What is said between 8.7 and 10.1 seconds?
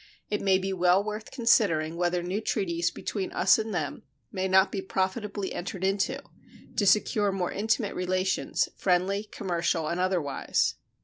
friendly, commercial, and